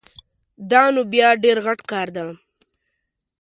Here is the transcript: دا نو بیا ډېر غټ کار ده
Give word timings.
دا 0.69 0.81
نو 0.95 1.01
بیا 1.13 1.29
ډېر 1.43 1.57
غټ 1.65 1.79
کار 1.91 2.07
ده 2.15 2.25